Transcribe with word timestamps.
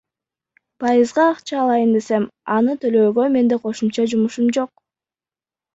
Пайызга 0.83 1.25
акча 1.33 1.59
алайын 1.65 1.93
десем, 1.97 2.27
аны 2.57 2.77
төлөөгө 2.85 3.29
менде 3.39 3.63
кошумча 3.69 4.09
жумушум 4.17 4.53
жок. 4.61 4.75